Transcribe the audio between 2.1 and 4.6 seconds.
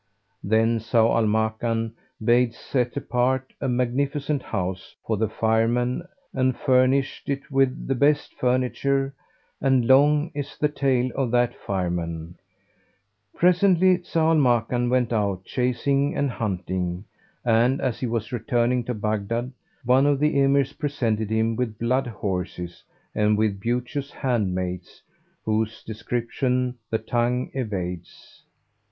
bade set apart a magnificent